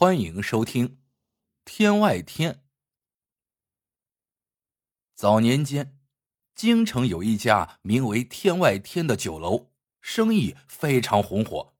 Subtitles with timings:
[0.00, 0.88] 欢迎收听
[1.64, 2.52] 《天外天》。
[5.16, 5.98] 早年间，
[6.54, 11.74] 京城有一家名为“天外天”的酒楼，生意非常红火。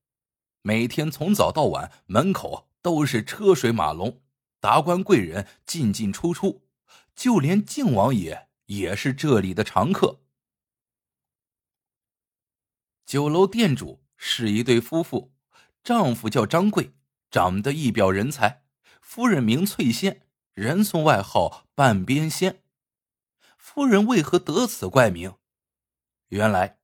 [0.62, 4.20] 每天从早到晚，门口都是车水马龙，
[4.58, 6.66] 达官贵人进进出出，
[7.14, 10.22] 就连靖王爷也是这里的常客。
[13.06, 15.30] 酒楼店主是一对夫妇，
[15.84, 16.90] 丈夫叫张贵。
[17.30, 18.64] 长得一表人才，
[19.00, 20.22] 夫人名翠仙，
[20.54, 22.62] 人送外号“半边仙”。
[23.58, 25.34] 夫人为何得此怪名？
[26.28, 26.78] 原来，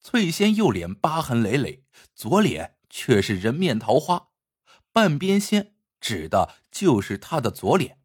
[0.00, 4.30] 翠仙右脸疤痕累累，左脸却是人面桃花
[4.92, 8.00] ，“半边仙”指的就是她的左脸。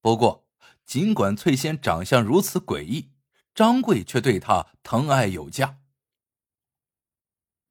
[0.00, 0.48] 不过，
[0.84, 3.12] 尽管翠仙长相如此诡异，
[3.54, 5.78] 张贵却对她疼爱有加。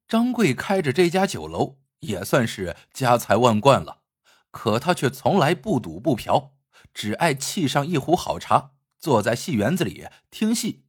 [0.08, 1.81] 张贵开着这家酒楼。
[2.02, 4.02] 也算是家财万贯了，
[4.50, 6.52] 可他却从来不赌不嫖，
[6.92, 10.84] 只爱沏上一壶好茶，坐在戏园子里听戏。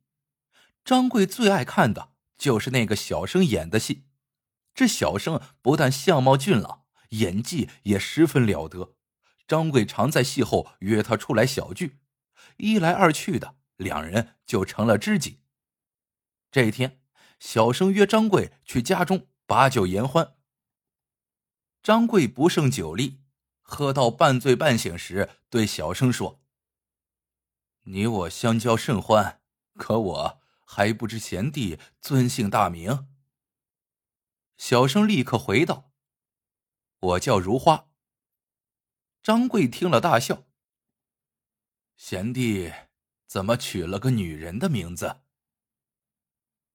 [0.84, 4.06] 张贵最爱看的就是那个小生演的戏，
[4.74, 8.96] 这小生不但相貌俊朗，演技也十分了得。
[9.48, 12.00] 张贵常在戏后约他出来小聚，
[12.58, 15.42] 一来二去的，两人就成了知己。
[16.52, 17.02] 这一天，
[17.40, 20.36] 小生约张贵去家中把酒言欢。
[21.84, 23.20] 张贵不胜酒力，
[23.62, 26.42] 喝到半醉半醒时，对小生说
[27.84, 29.42] ：“你我相交甚欢，
[29.76, 33.10] 可我还不知贤弟尊姓大名。”
[34.56, 35.92] 小生立刻回道
[37.00, 37.90] ：“我叫如花。”
[39.22, 40.46] 张贵听了大笑
[41.98, 42.72] ：“贤弟
[43.28, 45.18] 怎么取了个女人的名字？”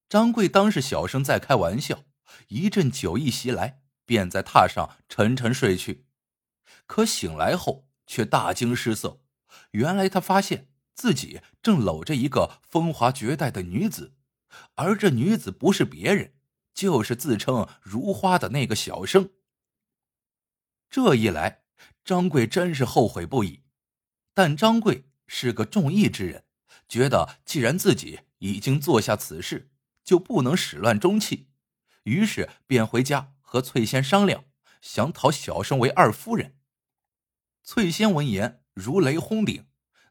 [0.06, 2.04] 张贵当是小生在开玩笑，
[2.48, 3.82] 一阵酒意袭来。
[4.08, 6.06] 便在榻上沉沉睡去，
[6.86, 9.20] 可醒来后却大惊失色。
[9.72, 14.14] 原来他发现自己正搂着一个风华绝代的女子，
[14.76, 16.32] 而这女子不是别人，
[16.72, 19.28] 就是自称如花的那个小生。
[20.88, 21.64] 这一来，
[22.02, 23.64] 张贵真是后悔不已。
[24.32, 26.44] 但张贵是个重义之人，
[26.88, 29.70] 觉得既然自己已经做下此事，
[30.02, 31.50] 就不能始乱终弃，
[32.04, 33.34] 于是便回家。
[33.50, 34.44] 和翠仙商量，
[34.82, 36.58] 想讨小生为二夫人。
[37.62, 39.66] 翠仙闻言如雷轰顶，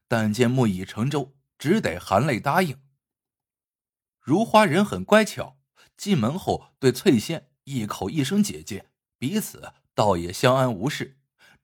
[0.07, 2.81] 但见木已成舟，只得含泪答应。
[4.19, 5.59] 如花人很乖巧，
[5.95, 8.89] 进门后对翠仙一口一声姐姐，
[9.19, 11.19] 彼此倒也相安无事。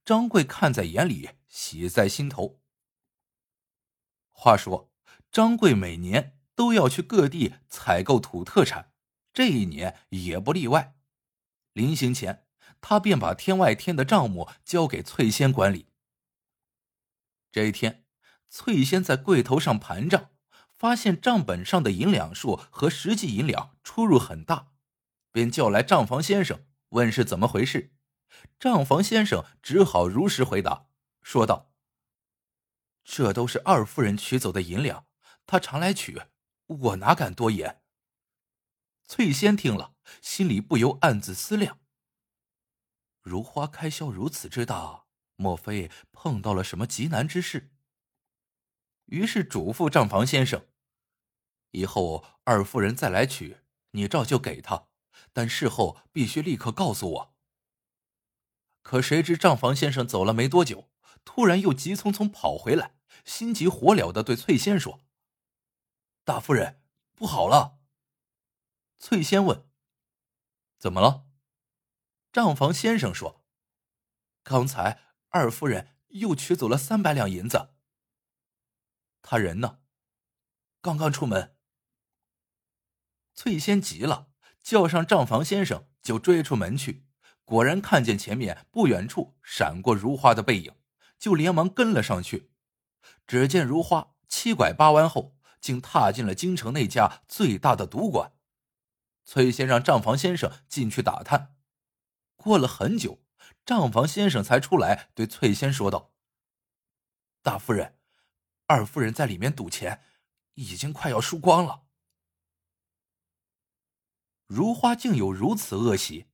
[0.05, 2.61] 张贵看在眼里，喜在心头。
[4.29, 4.91] 话说，
[5.31, 8.93] 张贵每年都要去各地采购土特产，
[9.33, 10.92] 这一年也不例外。
[11.73, 12.45] 临行前，
[12.81, 15.87] 他便把天外天的账目交给翠仙管理。
[17.51, 18.05] 这一天，
[18.49, 20.29] 翠仙在柜头上盘账，
[20.71, 24.71] 发现账本上的银两数和实际银两出入很大，
[25.31, 27.93] 便叫来账房先生问是怎么回事。
[28.59, 30.87] 账房先生只好如实回答，
[31.21, 31.71] 说道
[33.05, 35.05] ：“这都是二夫人取走的银两，
[35.45, 36.21] 她常来取，
[36.65, 37.81] 我哪敢多言。”
[39.05, 41.79] 翠仙听了，心里不由暗自思量：
[43.21, 45.05] 如花开销如此之大，
[45.35, 47.71] 莫非碰到了什么极难之事？
[49.05, 50.65] 于是嘱咐账房先生
[51.71, 53.57] ：“以后二夫人再来取，
[53.91, 54.87] 你照旧给她，
[55.33, 57.35] 但事后必须立刻告诉我。”
[58.81, 60.89] 可谁知账房先生走了没多久，
[61.25, 65.01] 突然又急匆匆跑回来，心急火燎的对翠仙说
[66.23, 66.81] ：“大夫人，
[67.13, 67.79] 不好了！”
[69.05, 69.67] 翠仙问
[70.79, 71.25] ：“怎么了？”
[72.31, 73.43] 账房先生说
[74.43, 77.73] ：“刚才二夫人又取走了三百两银子。
[79.21, 79.79] 他人呢？
[80.81, 81.57] 刚刚出门。”
[83.35, 84.29] 翠仙急了，
[84.61, 87.05] 叫上账房先生就追出门去。
[87.43, 90.73] 果然看见前面不远处闪过如花的背影，
[91.19, 92.53] 就连忙跟了上去。
[93.27, 98.31] 只见如花七拐八弯后，竟踏进了京城那家最大的赌馆。
[99.25, 101.55] 崔仙让账房先生进去打探，
[102.35, 103.23] 过了很久，
[103.65, 106.13] 账房先生才出来，对翠仙说道
[107.41, 107.97] ：“大夫人，
[108.67, 110.03] 二夫人在里面赌钱，
[110.55, 111.83] 已经快要输光了。”
[114.45, 116.27] 如花竟有如此恶习，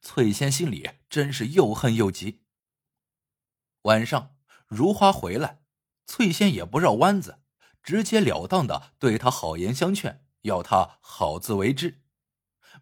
[0.00, 2.44] 翠仙心里真是又恨又急。
[3.82, 4.36] 晚上，
[4.66, 5.62] 如花回来，
[6.06, 7.40] 翠仙也不绕弯子，
[7.82, 12.02] 直截了当的对他好言相劝，要他好自为之。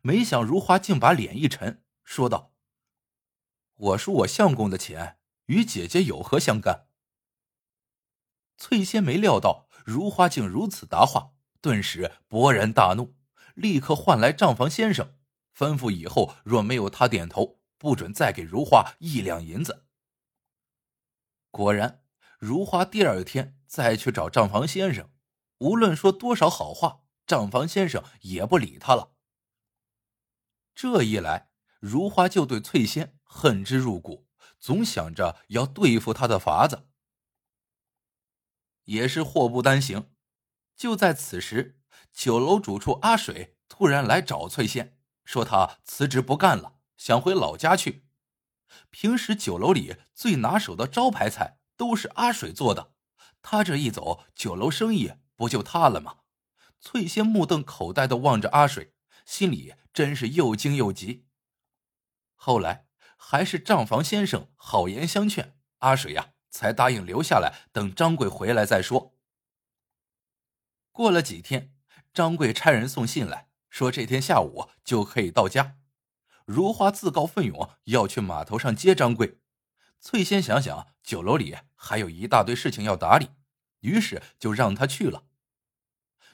[0.06, 2.52] 没想如花竟把脸一沉，说道
[3.74, 5.16] ：“我输我相公的钱，
[5.46, 6.88] 与姐姐有何相干？”
[8.58, 11.30] 翠仙没料到如花竟如此答话，
[11.62, 13.16] 顿时勃然大怒，
[13.54, 15.16] 立刻唤来账房先生，
[15.56, 19.86] 吩咐以后若没有他点头，不准再给如花一两银子。
[21.50, 22.04] 果然，
[22.38, 25.10] 如花第二天再去找账房先生，
[25.60, 29.13] 无论说多少好话，账房先生也不理他了。
[30.74, 31.50] 这一来，
[31.80, 34.26] 如花就对翠仙恨之入骨，
[34.58, 36.88] 总想着要对付他的法子。
[38.84, 40.10] 也是祸不单行，
[40.76, 41.80] 就在此时，
[42.12, 48.06] 酒楼主厨阿水突然来找翠仙，说他辞职不干了，想回老家去。
[48.90, 52.92] 平时酒楼里最拿手的招牌菜都是阿水做的，
[53.40, 56.18] 他这一走，酒楼生意不就塌了吗？
[56.80, 58.94] 翠仙目瞪口呆的望着阿水，
[59.24, 61.24] 心里真是又惊又急。
[62.34, 66.32] 后来还是账房先生好言相劝，阿水呀。
[66.54, 69.16] 才答应留下来，等张贵回来再说。
[70.92, 71.74] 过了几天，
[72.12, 75.78] 张贵差人送信来说，这天下午就可以到家。
[76.44, 79.40] 如花自告奋勇要去码头上接张贵。
[79.98, 83.30] 翠仙想想酒楼里还有一大堆事情要打理，
[83.80, 85.24] 于是就让他去了。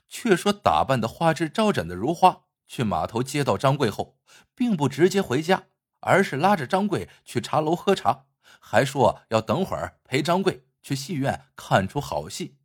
[0.06, 4.16] 却说打扮的花枝招展的如花去码头接到张贵后，
[4.54, 5.64] 并不直接回家，
[5.98, 8.26] 而是拉着张贵去茶楼喝茶。
[8.60, 12.58] 还说要等会儿陪张贵去戏院看出好戏。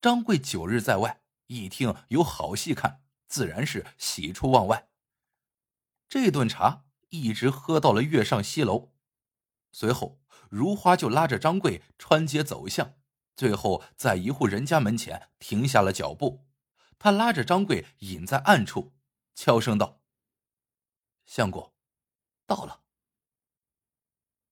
[0.00, 4.86] 张贵九日在外，一听有好戏看，自然是喜出望外。
[6.08, 8.92] 这顿茶一直喝到了月上西楼，
[9.72, 12.94] 随后如花就拉着张贵穿街走巷，
[13.34, 16.46] 最后在一户人家门前停下了脚步。
[16.98, 18.94] 他拉着张贵隐在暗处，
[19.34, 20.02] 悄声道
[21.26, 21.74] ：“相公，
[22.46, 22.82] 到了。”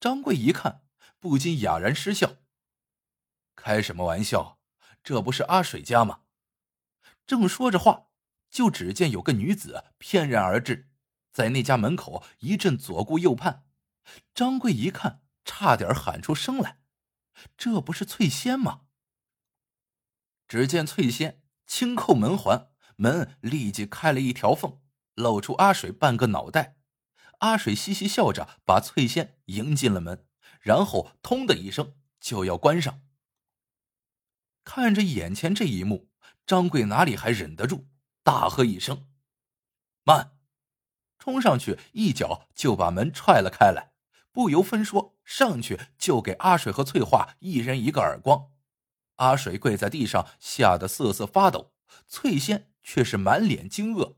[0.00, 0.85] 张贵一看，
[1.19, 2.37] 不禁哑然失笑。
[3.55, 4.61] 开什么玩笑？
[5.03, 6.23] 这不是阿水家吗？
[7.27, 8.11] 正说着话，
[8.50, 10.91] 就只见有个女子翩然而至，
[11.33, 13.69] 在那家门口一阵左顾右盼。
[14.35, 16.81] 张贵一看，差点喊出声来
[17.56, 18.87] ：“这不是翠仙吗？”
[20.49, 24.81] 只见翠仙轻扣门环，门立即开了一条缝，
[25.14, 26.76] 露出阿水半个脑袋。
[27.38, 30.26] 阿水嘻嘻笑着，把翠仙迎进了门，
[30.61, 33.03] 然后“通”的一声就要关上。
[34.64, 36.11] 看着眼前这一幕，
[36.47, 37.88] 张贵哪里还忍得住，
[38.23, 39.08] 大喝一声
[40.05, 40.37] ：“慢！”
[41.19, 43.93] 冲上去一脚就把门踹了开来，
[44.31, 48.50] 不由分说上去就给阿水和翠花一人一个耳光。
[49.22, 51.72] 阿水跪在地上，吓得瑟瑟发抖；
[52.08, 54.16] 翠仙却是满脸惊愕。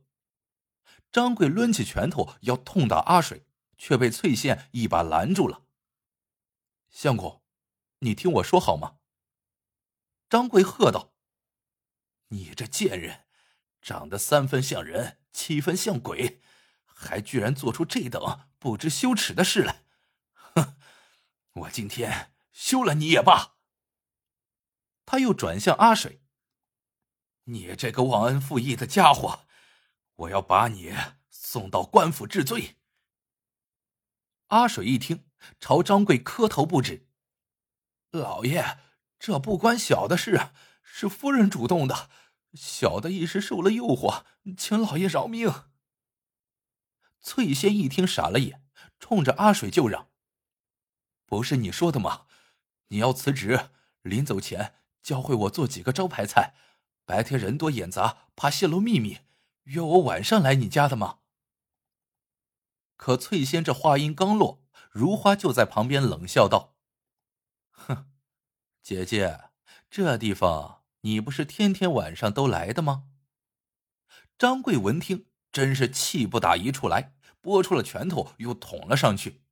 [1.12, 3.46] 张贵抡起拳头要痛打阿水，
[3.76, 5.66] 却被翠仙一把拦住了。
[6.90, 7.42] 相公，
[7.98, 8.96] 你听我说好吗？
[10.30, 11.12] 张贵喝道
[12.28, 13.26] ：“你这贱人，
[13.82, 16.40] 长得三分像人，七分像鬼，
[16.86, 19.84] 还居然做出这等不知羞耻的事来！
[20.54, 20.76] 哼，
[21.52, 23.52] 我今天休了你也罢。”
[25.06, 26.22] 他又转向阿水
[27.44, 29.46] ：“你这个忘恩负义的家伙！”
[30.16, 30.94] 我要把你
[31.28, 32.76] 送到官府治罪。
[34.46, 35.28] 阿水一听，
[35.58, 37.08] 朝张贵磕头不止。
[38.12, 38.78] 老爷，
[39.18, 42.08] 这不关小的事，是夫人主动的，
[42.52, 44.24] 小的一时受了诱惑，
[44.56, 45.52] 请老爷饶命。
[47.20, 48.64] 翠仙一听傻了眼，
[49.00, 50.12] 冲着阿水就嚷
[51.26, 52.26] ：“不是你说的吗？
[52.88, 53.70] 你要辞职，
[54.02, 56.54] 临走前教会我做几个招牌菜，
[57.04, 59.18] 白天人多眼杂，怕泄露秘密。”
[59.64, 61.20] 约我晚上来你家的吗？
[62.96, 66.74] 可翠仙这话音刚落，如花就在旁边冷笑道
[67.72, 68.10] ：“哼，
[68.82, 69.50] 姐姐，
[69.90, 73.08] 这地方你不是天天晚上都来的吗？”
[74.36, 79.42] 张贵闻听，真是气不打一处来，拨出了拳头又捅了上去。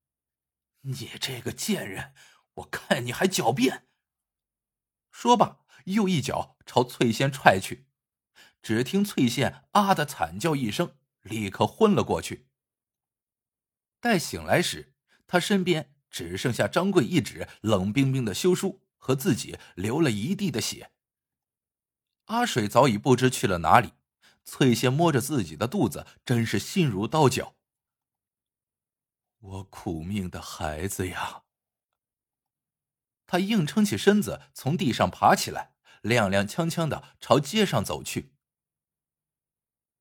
[0.83, 2.15] 你这个贱人，
[2.55, 3.89] 我看你还狡辩！
[5.13, 7.87] 说罢，又一脚朝翠仙踹去。
[8.61, 12.49] 只听翠仙啊的惨叫一声，立刻昏了过去。
[14.01, 14.95] 待醒来时，
[15.29, 20.91] 他身边只剩下张贵一纸冷冰冰的休书和自己流了一地的血。
[22.27, 23.93] 阿水早已不知去了哪里。
[24.45, 27.55] 翠仙摸着自己的肚子，真是心如刀绞。
[29.39, 31.45] 我苦命的孩子呀！
[33.33, 35.73] 他硬撑起身子，从地上爬起来，
[36.03, 38.35] 踉踉跄跄的朝街上走去。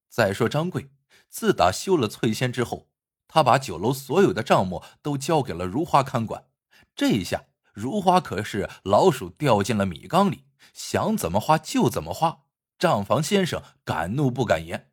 [0.10, 0.92] 再说张贵，
[1.30, 2.90] 自打休了翠仙之后，
[3.30, 6.50] 他把酒楼所有的账目都交给了如花看管。
[6.94, 12.44] 这一下，如花可是老鼠掉进了米缸里，想怎么花就怎么花。
[12.78, 14.92] 账房先生敢怒不敢言。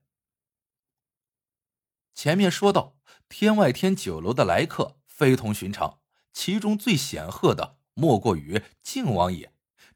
[2.14, 5.99] 前面说到，天外天酒楼的来客非同寻常，
[6.33, 9.52] 其中最显赫的莫过于靖王爷。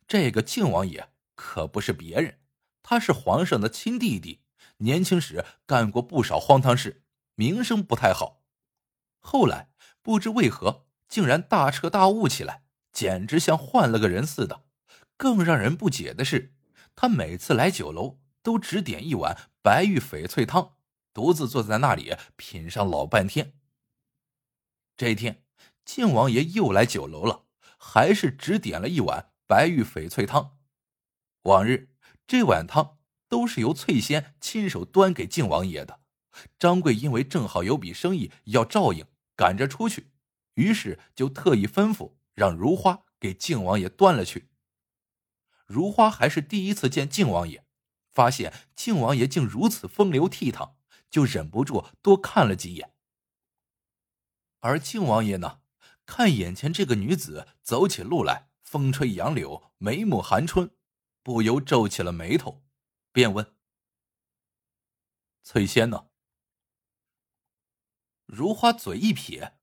[0.08, 2.40] 这个靖王爷可不是别人，
[2.82, 4.40] 他是皇上的亲弟弟，
[4.78, 7.04] 年轻时干过不少荒唐事，
[7.36, 8.42] 名声不太好。
[9.20, 9.70] 后来
[10.02, 14.64] 不知为何，竟然大彻大悟起来，简直像换了个人似的。
[15.16, 16.56] 更让人不解的是。
[16.96, 20.74] 他每次来酒楼，都只点一碗白玉翡翠汤，
[21.14, 23.54] 独自坐在那里品上老半天。
[24.96, 25.44] 这一天，
[25.84, 27.44] 靖王爷又来酒楼了，
[27.84, 30.56] 还是只点了一碗白玉翡翠汤。
[31.42, 31.90] 往日
[32.28, 32.98] 这碗汤
[33.28, 36.00] 都是由翠仙亲手端给靖王爷的。
[36.60, 40.12] 张贵因为正好有笔生意要照应，赶着出去，
[40.54, 44.48] 于是就特意吩咐让如花给靖王爷端了去。
[45.66, 47.66] 如花还是第一次见靖王爷，
[48.08, 50.74] 发现靖王爷竟如此风流倜傥，
[51.10, 52.94] 就忍不住多看了几眼。
[54.60, 55.61] 而靖王爷呢，
[56.04, 60.76] 看眼前这个女子走起路来风吹杨柳，眉目含春，
[61.22, 62.62] 不由皱起了眉头，
[63.12, 63.56] 便问
[65.42, 66.08] ：“翠仙呢？”
[68.26, 69.58] 如花嘴一撇：“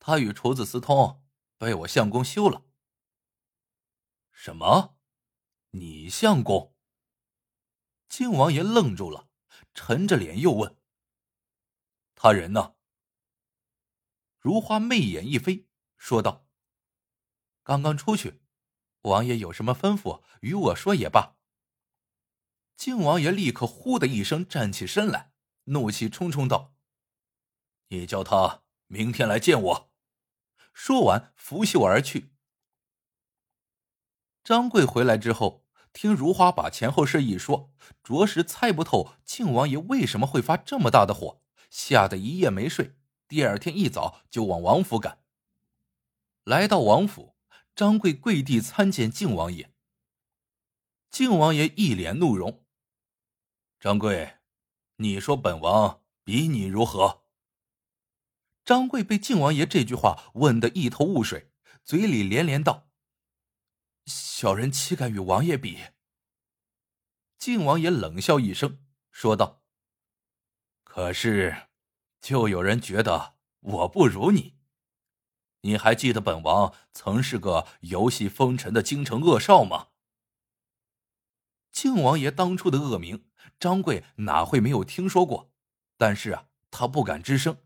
[0.00, 1.24] 她与厨子私通，
[1.56, 2.66] 被我相公休了。”
[4.32, 4.98] 什么？
[5.70, 6.74] 你相公？
[8.08, 9.28] 靖王爷愣住了，
[9.72, 10.76] 沉着脸又问
[12.16, 12.74] ：“他人呢？”
[14.40, 16.48] 如花媚眼一飞，说道
[17.62, 18.40] ：“刚刚出去，
[19.02, 21.36] 王爷有什么吩咐，与我说也罢。”
[22.76, 25.32] 靖王爷立刻呼的一声站起身来，
[25.64, 26.74] 怒气冲冲道
[27.88, 29.92] ：“你叫他明天来见我。”
[30.74, 32.32] 说完，拂袖而去。
[34.42, 35.66] 张贵回来之后。
[35.92, 42.96] 听如花把前后事一说，着实猜不透靖王爷为什么会发这么大的火，吓得一夜没睡。
[43.30, 45.22] 第二天一早就往王府赶。
[46.42, 47.36] 来到王府，
[47.76, 49.72] 张贵跪地参见靖王爷。
[51.12, 52.66] 靖王爷一脸怒容
[53.78, 54.38] ：“张贵，
[54.96, 57.22] 你说本王比你如何？”
[58.66, 61.52] 张贵被靖王爷这句话问得一头雾水，
[61.84, 62.90] 嘴里连连道。
[64.06, 65.78] 小人岂敢与王爷比？
[67.38, 69.62] 靖王爷冷笑一声，说道
[70.82, 71.69] ：“可是，
[72.20, 74.56] 就有人觉得我不如你。
[75.62, 79.88] 你还记得本王曾是个游戏风尘的京城恶少吗？”
[81.72, 83.26] 靖王爷当初的恶名，
[83.58, 85.52] 张贵哪会没有听说过？
[85.96, 87.58] 但是啊，他不敢吱声。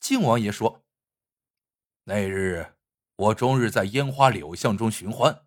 [0.00, 0.84] 靖王爷说
[2.04, 2.72] ：“那日。”
[3.16, 5.46] 我终日在烟花柳巷中寻欢，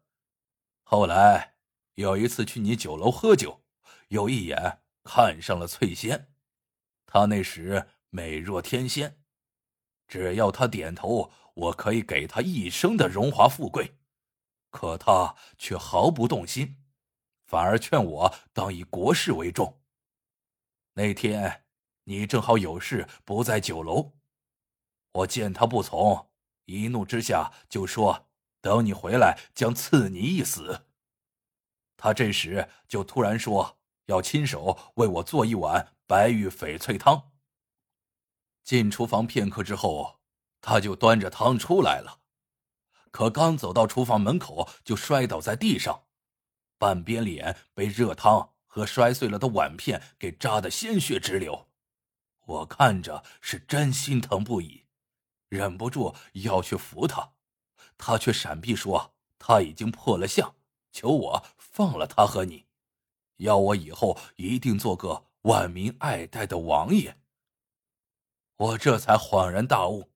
[0.82, 1.54] 后来
[1.94, 3.63] 有一次去你酒楼喝酒，
[4.08, 6.34] 又一眼看上了翠仙。
[7.12, 9.20] 她那时美若天仙，
[10.08, 13.98] 只要她点头，我可以给她一生的荣华富贵。
[14.70, 16.78] 可她却毫不动心，
[17.48, 19.82] 反而劝我当以国事为重。
[20.94, 21.66] 那天
[22.04, 24.13] 你正好有事不在酒楼，
[25.13, 26.30] 我见她不从。
[26.66, 28.30] 一怒之下就说
[28.62, 30.86] ：“等你回来，将赐你一死。”
[31.98, 33.78] 他这时就突然说
[34.10, 37.32] 要亲手为我做一碗白玉翡翠汤。
[38.63, 40.20] 进厨房片刻之后，
[40.62, 42.20] 他就端着汤出来了，
[43.12, 46.08] 可刚走到厨房门口，就摔倒在地上，
[46.80, 51.70] 半边脸被热汤和摔碎了的碗片给扎得鲜血直流。
[52.46, 54.88] 我看着是真心疼不已。
[55.50, 57.34] 忍不住要去扶他，
[57.98, 60.56] 他却闪避说他已经破了相，
[60.92, 62.66] 求我放了他和你，
[63.39, 67.19] 要我以后一定做个万民爱戴的王爷。
[68.55, 70.12] 我这才恍然大悟，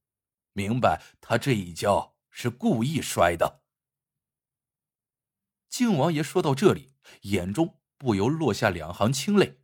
[0.53, 3.63] 明白他这一跤是故意摔的。
[5.67, 9.59] 靖王爷说到这里，眼中不由落下两行清泪。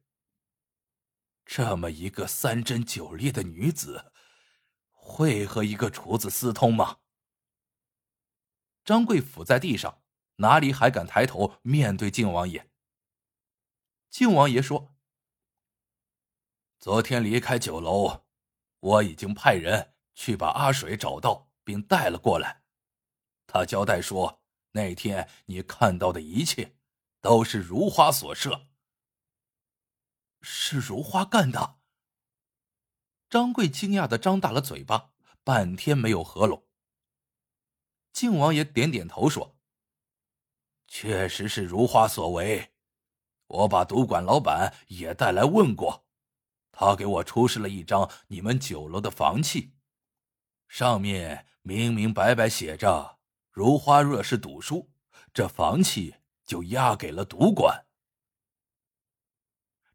[1.46, 4.12] 这么一个三贞九烈的女子。
[5.12, 7.00] 会和一个厨子私通吗？
[8.86, 10.04] 张贵俯在地上，
[10.36, 12.70] 哪里还敢抬头面对靖王爷？
[14.10, 14.96] 靖王爷说
[16.80, 18.24] ：“昨天离开酒楼，
[18.80, 22.64] 我已经派人去把阿水找到，并带了过来。
[23.46, 26.76] 他交代说，那天你看到的一切，
[27.22, 28.68] 都是如花所设。
[30.42, 31.80] 是如花干的。”
[33.30, 35.12] 张贵惊讶的张大了嘴巴，
[35.44, 36.68] 半天没有合拢。
[38.12, 39.56] 靖王爷点点头说
[40.88, 42.74] ：“确实是如花所为，
[43.50, 46.06] 我把赌馆老板也带来问过，
[46.72, 49.74] 他给我出示了一张你们酒楼的房契，
[50.68, 53.20] 上面明明白白写着，
[53.52, 54.92] 如花若是赌输，
[55.34, 56.16] 这房契
[56.46, 57.88] 就押给了赌馆。”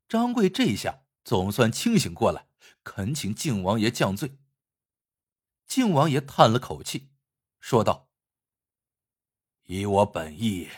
[0.08, 2.48] 张贵这下总算清醒过来，
[2.82, 4.38] 恳请靖王爷降罪。
[5.66, 7.10] 靖王爷叹了口气，
[7.60, 8.08] 说道
[9.64, 10.68] ：“以我本意，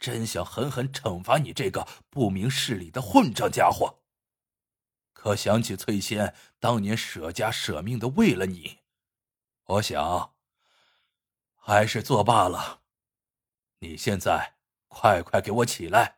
[0.00, 4.02] 真想狠狠惩罚你这个不明事理的混账家伙。
[5.12, 8.78] 可想起翠仙当年舍家舍命的为了你，
[9.64, 10.34] 我想
[11.54, 12.82] 还是作罢了。
[13.78, 14.56] 你现在
[14.88, 16.16] 快快给我起来！”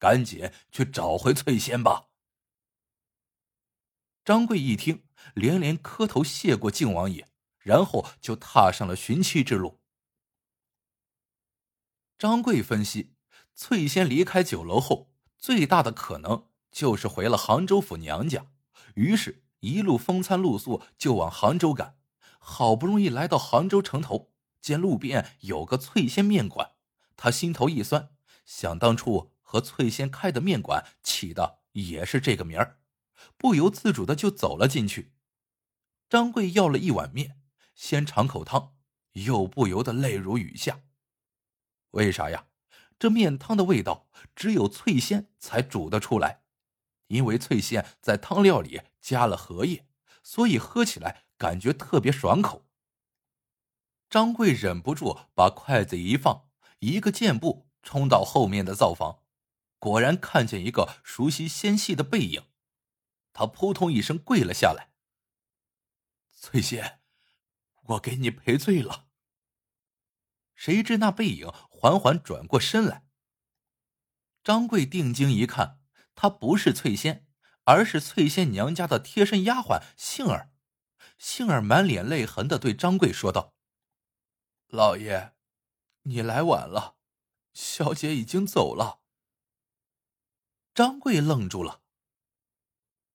[0.00, 2.08] 赶紧去找回翠仙吧！
[4.24, 9.78] 张贵一听，连连磕头谢过靖王爷，然后就踏上了寻妻之路。
[12.16, 13.14] 张贵分析，
[13.62, 18.46] 翠仙离开酒楼后，最大的可能就是回了杭州府娘家，
[18.94, 21.98] 于是，一路风餐露宿就往杭州赶。
[22.38, 26.70] 好不容易来到杭州城头，见路边有个翠仙面馆，
[27.18, 28.08] 他心头一酸，
[28.46, 29.32] 想当初。
[29.42, 32.78] 和翠仙开的面馆起的也是这个名儿，
[33.36, 35.12] 不由自主的就走了进去。
[36.08, 37.36] 张贵要了一碗面，
[37.74, 38.76] 先尝口汤，
[39.12, 40.80] 又不由得泪如雨下。
[41.90, 42.46] 为啥呀？
[43.00, 46.42] 这面汤的味道只有翠仙才煮得出来，
[47.06, 49.88] 因为翠仙在汤料里加了荷叶，
[50.22, 52.68] 所以喝起来感觉特别爽口。
[54.10, 59.22] 张贵忍不住把筷子一放，一个箭步冲到后面的灶房。
[59.78, 62.48] 果然看见一个熟悉纤细的背影，
[63.32, 64.92] 他扑通一声跪了下来。
[66.32, 67.00] 翠仙，
[67.84, 69.06] 我给你赔罪了。
[70.54, 73.06] 谁知那背影缓缓转过身来。
[74.44, 75.80] 张贵定睛一看，
[76.14, 77.26] 她不是翠仙，
[77.64, 80.52] 而是翠仙娘家的贴身丫鬟杏儿。
[81.16, 83.54] 杏儿满脸泪痕的对张贵说道
[84.68, 85.34] ：“老爷，
[86.02, 86.98] 你来晚了，
[87.54, 89.00] 小姐已经走了。”
[90.74, 91.80] 张贵愣住了。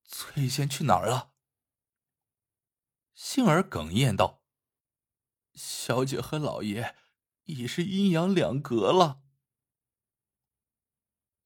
[0.08, 1.34] 翠仙去哪儿了？
[3.14, 4.42] 杏儿哽咽道
[5.54, 6.96] ：“小姐和老爷
[7.46, 9.22] 已是阴阳两隔了。”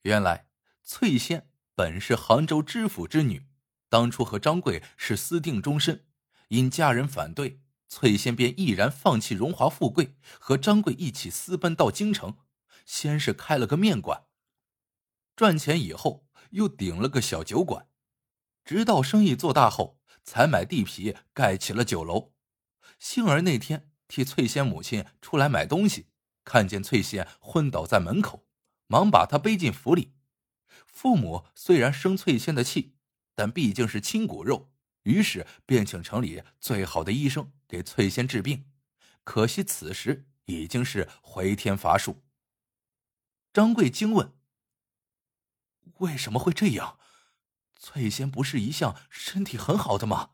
[0.04, 0.50] 原来
[0.84, 3.48] 翠仙本是杭州知府之女，
[3.90, 6.06] 当初和张贵是私定终身，
[6.50, 12.38] 因家人反对，翠仙便毅然放弃荣华富贵，和张贵一起私奔到京城，
[12.86, 14.26] 先是开了个面馆。
[15.36, 17.88] 赚钱以后，又顶了个小酒馆，
[18.64, 22.34] 直到生意做大后，才买地皮盖起了酒楼。
[22.98, 26.08] 幸而那天替翠仙母亲出来买东西，
[26.44, 28.46] 看见翠仙昏倒在门口，
[28.88, 30.16] 忙把她背进府里。
[30.88, 32.96] 父母虽然生翠仙的气，
[33.36, 34.72] 但毕竟是亲骨肉，
[35.04, 38.66] 于是便请城里最好的医生给翠仙治病。
[39.24, 42.24] 可惜此时已经是回天乏术。
[43.54, 44.34] 张贵惊问。
[46.00, 46.98] 为什么会这样？
[47.78, 50.32] 翠仙不是一向身体很好的吗？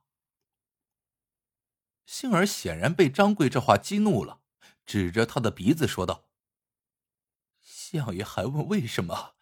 [2.15, 4.39] 杏儿显然被张贵这话激怒了，
[4.86, 6.30] 指着他的鼻子说道
[7.60, 9.36] ：“相爷还问为什么？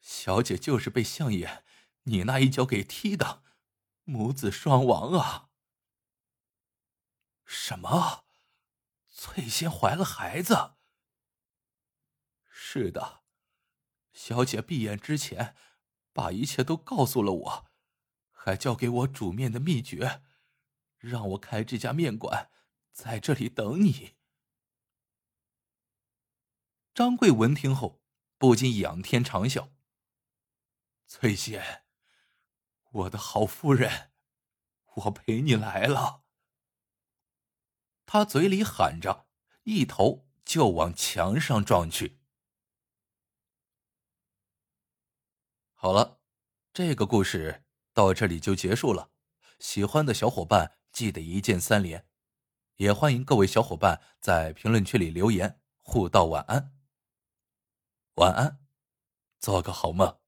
[0.00, 1.62] 小姐就是被相爷
[2.02, 3.44] 你那一脚给踢的，
[4.02, 5.50] 母子双亡啊！”
[7.46, 8.24] 什么？
[9.08, 10.72] 翠仙怀了孩子？
[12.50, 13.22] 是的。
[14.12, 15.54] 小姐闭眼之前，
[16.12, 17.70] 把一切都告诉了我，
[18.32, 20.24] 还教给我煮面的秘诀，
[21.02, 22.48] 让我开这家面馆，
[22.92, 24.14] 在这里等你。
[26.94, 28.00] 张贵闻听后，
[28.38, 29.70] 不禁仰天长啸
[31.08, 31.84] ：“翠仙，
[32.92, 34.12] 我的好夫人，
[34.94, 36.22] 我陪你来了。”
[38.06, 39.26] 他嘴里喊着，
[39.64, 42.20] 一头就往墙上撞去。
[45.74, 46.20] 好了，
[46.72, 49.10] 这个故事到这里就结束了。
[49.58, 52.06] 喜欢的小伙伴记得一键三连，
[52.76, 56.72] 也欢迎各位小伙伴在评论区里留言互道晚安。
[58.16, 58.60] 晚安，
[59.40, 60.21] 做个好梦。